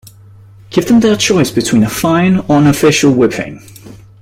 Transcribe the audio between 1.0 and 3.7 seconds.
their choice between a fine or an official whipping.